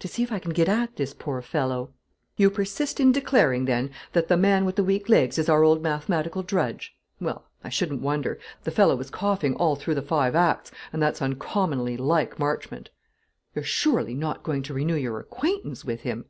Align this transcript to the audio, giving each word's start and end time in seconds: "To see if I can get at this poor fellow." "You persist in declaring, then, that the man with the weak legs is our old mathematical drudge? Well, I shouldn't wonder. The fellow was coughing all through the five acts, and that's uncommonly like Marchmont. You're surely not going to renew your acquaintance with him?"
"To 0.00 0.06
see 0.06 0.22
if 0.22 0.30
I 0.30 0.38
can 0.38 0.52
get 0.52 0.68
at 0.68 0.96
this 0.96 1.14
poor 1.14 1.40
fellow." 1.40 1.94
"You 2.36 2.50
persist 2.50 3.00
in 3.00 3.10
declaring, 3.10 3.64
then, 3.64 3.90
that 4.12 4.28
the 4.28 4.36
man 4.36 4.66
with 4.66 4.76
the 4.76 4.84
weak 4.84 5.08
legs 5.08 5.38
is 5.38 5.48
our 5.48 5.64
old 5.64 5.82
mathematical 5.82 6.42
drudge? 6.42 6.94
Well, 7.22 7.46
I 7.64 7.70
shouldn't 7.70 8.02
wonder. 8.02 8.38
The 8.64 8.70
fellow 8.70 8.94
was 8.96 9.08
coughing 9.08 9.54
all 9.54 9.76
through 9.76 9.94
the 9.94 10.02
five 10.02 10.34
acts, 10.34 10.72
and 10.92 11.00
that's 11.00 11.22
uncommonly 11.22 11.96
like 11.96 12.38
Marchmont. 12.38 12.90
You're 13.54 13.64
surely 13.64 14.12
not 14.12 14.42
going 14.42 14.62
to 14.64 14.74
renew 14.74 14.94
your 14.96 15.18
acquaintance 15.18 15.86
with 15.86 16.02
him?" 16.02 16.26